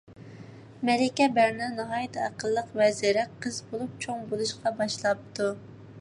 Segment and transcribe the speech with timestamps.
[0.89, 5.53] مەلىكە بەرنا ناھايىتى ئەقىللىق ۋە زېرەك قىز بولۇپ چوڭ بولۇشقا باشلاپتۇ.